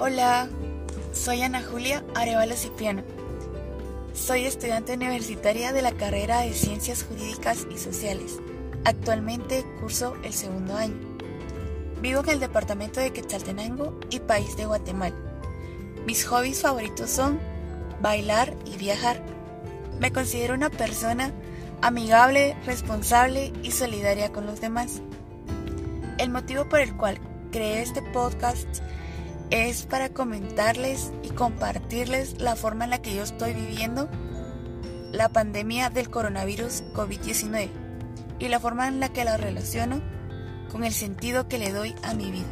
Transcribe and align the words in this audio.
Hola, 0.00 0.48
soy 1.12 1.42
Ana 1.42 1.60
Julia 1.60 2.04
Arevalo 2.14 2.54
Cipriano. 2.54 3.02
Soy 4.14 4.44
estudiante 4.44 4.94
universitaria 4.94 5.72
de 5.72 5.82
la 5.82 5.90
carrera 5.90 6.42
de 6.42 6.52
Ciencias 6.52 7.02
Jurídicas 7.02 7.66
y 7.68 7.78
Sociales. 7.78 8.38
Actualmente 8.84 9.64
curso 9.80 10.14
el 10.22 10.32
segundo 10.32 10.76
año. 10.76 10.94
Vivo 12.00 12.20
en 12.20 12.28
el 12.28 12.38
departamento 12.38 13.00
de 13.00 13.12
Quetzaltenango 13.12 13.98
y 14.08 14.20
país 14.20 14.56
de 14.56 14.66
Guatemala. 14.66 15.16
Mis 16.06 16.24
hobbies 16.26 16.62
favoritos 16.62 17.10
son 17.10 17.40
bailar 18.00 18.54
y 18.66 18.76
viajar. 18.76 19.20
Me 19.98 20.12
considero 20.12 20.54
una 20.54 20.70
persona 20.70 21.32
amigable, 21.82 22.56
responsable 22.66 23.52
y 23.64 23.72
solidaria 23.72 24.30
con 24.30 24.46
los 24.46 24.60
demás. 24.60 25.02
El 26.18 26.30
motivo 26.30 26.68
por 26.68 26.78
el 26.78 26.96
cual 26.96 27.18
creé 27.50 27.82
este 27.82 28.00
podcast 28.00 28.68
es 29.50 29.86
para 29.86 30.10
comentarles 30.10 31.12
y 31.22 31.30
compartirles 31.30 32.40
la 32.40 32.56
forma 32.56 32.84
en 32.84 32.90
la 32.90 33.02
que 33.02 33.14
yo 33.14 33.22
estoy 33.22 33.54
viviendo 33.54 34.08
la 35.12 35.30
pandemia 35.30 35.88
del 35.90 36.10
coronavirus 36.10 36.84
COVID-19 36.92 37.68
y 38.38 38.48
la 38.48 38.60
forma 38.60 38.88
en 38.88 39.00
la 39.00 39.08
que 39.08 39.24
la 39.24 39.36
relaciono 39.36 40.00
con 40.70 40.84
el 40.84 40.92
sentido 40.92 41.48
que 41.48 41.58
le 41.58 41.72
doy 41.72 41.94
a 42.02 42.14
mi 42.14 42.30
vida. 42.30 42.46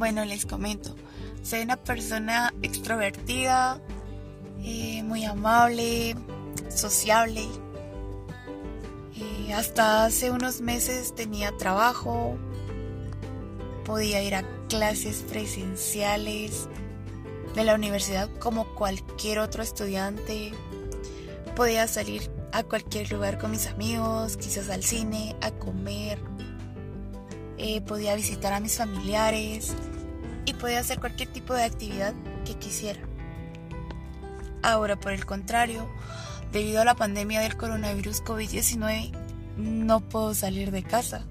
Bueno, 0.00 0.24
les 0.24 0.46
comento, 0.46 0.96
soy 1.42 1.60
una 1.60 1.76
persona 1.76 2.54
extrovertida, 2.62 3.82
eh, 4.62 5.02
muy 5.02 5.26
amable, 5.26 6.16
sociable. 6.70 7.44
Eh, 9.14 9.52
hasta 9.52 10.06
hace 10.06 10.30
unos 10.30 10.62
meses 10.62 11.14
tenía 11.14 11.54
trabajo, 11.58 12.38
podía 13.84 14.22
ir 14.22 14.36
a 14.36 14.66
clases 14.70 15.22
presenciales 15.28 16.66
de 17.54 17.64
la 17.64 17.74
universidad 17.74 18.30
como 18.38 18.74
cualquier 18.76 19.38
otro 19.38 19.62
estudiante, 19.62 20.52
podía 21.54 21.86
salir 21.86 22.22
a 22.52 22.62
cualquier 22.62 23.12
lugar 23.12 23.38
con 23.38 23.50
mis 23.50 23.66
amigos, 23.66 24.38
quizás 24.38 24.70
al 24.70 24.82
cine, 24.82 25.36
a 25.42 25.50
comer, 25.50 26.18
eh, 27.58 27.82
podía 27.82 28.14
visitar 28.14 28.54
a 28.54 28.60
mis 28.60 28.78
familiares 28.78 29.74
y 30.44 30.54
podía 30.54 30.80
hacer 30.80 31.00
cualquier 31.00 31.28
tipo 31.28 31.54
de 31.54 31.64
actividad 31.64 32.14
que 32.44 32.54
quisiera. 32.54 33.00
Ahora, 34.62 34.96
por 34.96 35.12
el 35.12 35.24
contrario, 35.24 35.88
debido 36.52 36.80
a 36.80 36.84
la 36.84 36.94
pandemia 36.94 37.40
del 37.40 37.56
coronavirus 37.56 38.22
COVID-19, 38.24 39.12
no 39.56 40.00
puedo 40.00 40.34
salir 40.34 40.70
de 40.70 40.82
casa. 40.82 41.24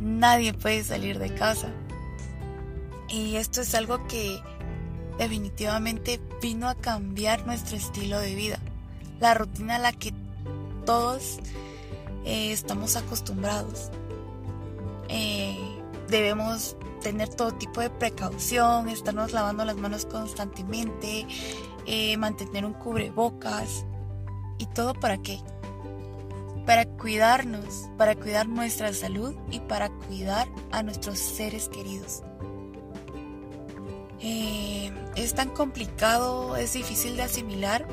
Nadie 0.00 0.54
puede 0.54 0.82
salir 0.82 1.18
de 1.18 1.32
casa. 1.34 1.68
Y 3.08 3.36
esto 3.36 3.60
es 3.60 3.74
algo 3.74 4.06
que 4.08 4.40
definitivamente 5.18 6.20
vino 6.42 6.68
a 6.68 6.74
cambiar 6.74 7.46
nuestro 7.46 7.76
estilo 7.76 8.18
de 8.18 8.34
vida, 8.34 8.58
la 9.20 9.34
rutina 9.34 9.76
a 9.76 9.78
la 9.78 9.92
que 9.92 10.12
todos 10.84 11.38
eh, 12.24 12.52
estamos 12.52 12.96
acostumbrados. 12.96 13.90
Eh, 15.08 15.58
debemos 16.08 16.76
tener 17.04 17.28
todo 17.28 17.52
tipo 17.52 17.82
de 17.82 17.90
precaución, 17.90 18.88
estarnos 18.88 19.32
lavando 19.32 19.64
las 19.66 19.76
manos 19.76 20.06
constantemente, 20.06 21.26
eh, 21.86 22.16
mantener 22.16 22.64
un 22.64 22.72
cubrebocas. 22.72 23.84
¿Y 24.58 24.66
todo 24.66 24.94
para 24.94 25.18
qué? 25.18 25.38
Para 26.64 26.86
cuidarnos, 26.86 27.90
para 27.98 28.16
cuidar 28.16 28.48
nuestra 28.48 28.92
salud 28.94 29.36
y 29.50 29.60
para 29.60 29.90
cuidar 29.90 30.48
a 30.72 30.82
nuestros 30.82 31.18
seres 31.18 31.68
queridos. 31.68 32.22
Eh, 34.20 34.90
es 35.14 35.34
tan 35.34 35.50
complicado, 35.50 36.56
es 36.56 36.72
difícil 36.72 37.16
de 37.16 37.24
asimilar 37.24 37.86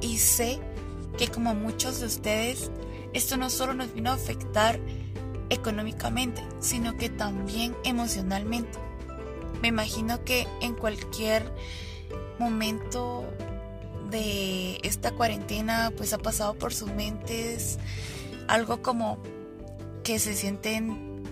y 0.00 0.18
sé 0.18 0.60
que 1.18 1.26
como 1.26 1.56
muchos 1.56 1.98
de 1.98 2.06
ustedes, 2.06 2.70
esto 3.12 3.36
no 3.36 3.50
solo 3.50 3.74
nos 3.74 3.92
vino 3.92 4.10
a 4.10 4.14
afectar 4.14 4.78
económicamente, 5.50 6.42
sino 6.60 6.96
que 6.96 7.08
también 7.08 7.76
emocionalmente. 7.84 8.78
Me 9.62 9.68
imagino 9.68 10.24
que 10.24 10.46
en 10.60 10.74
cualquier 10.74 11.50
momento 12.38 13.24
de 14.10 14.78
esta 14.82 15.12
cuarentena 15.12 15.92
pues 15.96 16.12
ha 16.12 16.18
pasado 16.18 16.54
por 16.54 16.72
sus 16.72 16.90
mentes 16.92 17.78
algo 18.48 18.82
como 18.82 19.18
que 20.04 20.18
se 20.18 20.34
sienten 20.34 21.22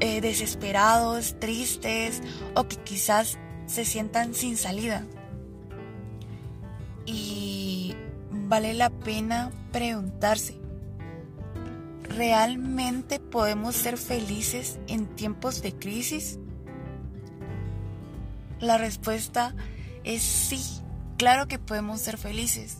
eh, 0.00 0.20
desesperados, 0.20 1.36
tristes 1.40 2.22
o 2.54 2.68
que 2.68 2.76
quizás 2.76 3.38
se 3.66 3.84
sientan 3.84 4.34
sin 4.34 4.56
salida. 4.56 5.06
Y 7.06 7.94
vale 8.30 8.74
la 8.74 8.90
pena 8.90 9.50
preguntarse, 9.72 10.54
¿realmente 12.18 13.20
podemos 13.20 13.76
ser 13.76 13.96
felices 13.96 14.80
en 14.88 15.06
tiempos 15.06 15.62
de 15.62 15.72
crisis? 15.72 16.40
La 18.58 18.76
respuesta 18.76 19.54
es 20.02 20.20
sí, 20.20 20.60
claro 21.16 21.46
que 21.46 21.60
podemos 21.60 22.00
ser 22.00 22.18
felices 22.18 22.78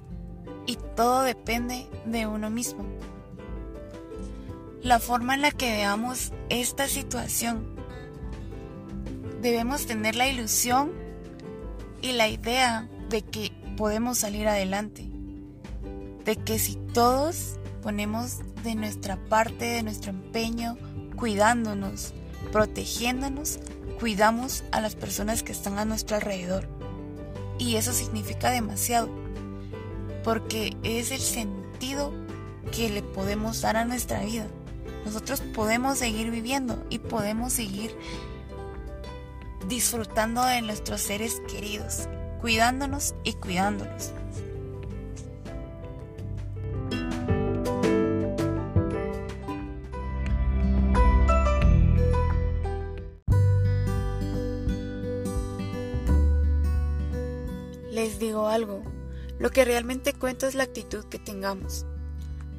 y 0.66 0.76
todo 0.97 1.22
depende 1.22 1.87
de 2.04 2.26
uno 2.26 2.50
mismo. 2.50 2.84
La 4.82 4.99
forma 4.99 5.37
en 5.37 5.43
la 5.43 5.53
que 5.53 5.70
veamos 5.70 6.32
esta 6.49 6.88
situación. 6.88 7.65
Debemos 9.41 9.87
tener 9.87 10.16
la 10.16 10.26
ilusión 10.26 10.91
y 12.03 12.10
la 12.10 12.26
idea 12.26 12.88
de 13.09 13.22
que 13.22 13.53
podemos 13.76 14.19
salir 14.19 14.49
adelante. 14.49 15.09
De 16.25 16.34
que 16.34 16.59
si 16.59 16.75
todos 16.93 17.59
ponemos 17.83 18.39
de 18.62 18.75
nuestra 18.75 19.16
parte, 19.28 19.65
de 19.65 19.83
nuestro 19.83 20.11
empeño, 20.11 20.77
cuidándonos, 21.16 22.12
protegiéndonos, 22.53 23.59
cuidamos 23.99 24.65
a 24.72 24.81
las 24.81 24.94
personas 24.94 25.43
que 25.43 25.53
están 25.53 25.78
a 25.78 25.84
nuestro 25.84 26.17
alrededor. 26.17 26.69
Y 27.59 27.77
eso 27.77 27.93
significa 27.93 28.50
demasiado, 28.50 29.09
porque 30.22 30.77
es 30.83 31.11
el 31.11 31.21
sentido 31.21 32.12
que 32.71 32.91
le 32.91 33.03
podemos 33.03 33.61
dar 33.61 33.77
a 33.77 33.84
nuestra 33.84 34.21
vida. 34.21 34.47
Nosotros 35.05 35.41
podemos 35.55 35.99
seguir 35.99 36.31
viviendo 36.31 36.84
y 36.91 36.99
podemos 36.99 37.53
seguir 37.53 37.97
disfrutando 39.69 40.44
de 40.44 40.62
nuestros 40.62 41.00
seres 41.00 41.41
queridos, 41.49 42.09
cuidándonos 42.41 43.15
y 43.25 43.34
cuidándolos. 43.34 44.12
Les 57.99 58.21
digo 58.21 58.47
algo, 58.47 58.85
lo 59.41 59.50
que 59.50 59.65
realmente 59.65 60.12
cuenta 60.12 60.47
es 60.47 60.55
la 60.55 60.62
actitud 60.62 61.05
que 61.06 61.19
tengamos. 61.19 61.85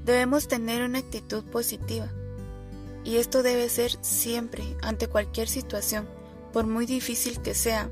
Debemos 0.04 0.50
tener 0.50 0.84
una 0.84 1.00
actitud 1.00 1.46
positiva. 1.46 2.10
Y 3.06 3.16
esto 3.16 3.42
debe 3.42 3.70
ser 3.70 3.98
siempre, 4.02 4.66
ante 4.82 5.08
cualquier 5.08 5.48
situación, 5.48 6.10
por 6.52 6.68
muy 6.68 6.86
difícil 6.86 7.42
que 7.42 7.56
sea. 7.56 7.90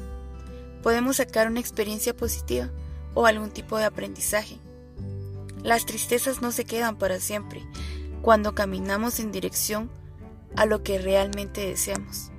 Podemos 0.84 1.16
sacar 1.16 1.48
una 1.48 1.62
experiencia 1.62 2.14
positiva 2.14 2.70
o 3.14 3.26
algún 3.26 3.52
tipo 3.52 3.78
de 3.78 3.86
aprendizaje. 3.86 4.58
Las 5.64 5.86
tristezas 5.86 6.42
no 6.42 6.52
se 6.52 6.66
quedan 6.66 6.98
para 6.98 7.22
siempre 7.22 7.66
cuando 8.22 8.56
caminamos 8.56 9.22
en 9.22 9.32
dirección 9.32 9.90
a 10.58 10.66
lo 10.66 10.84
que 10.84 11.00
realmente 11.00 11.66
deseamos. 11.66 12.30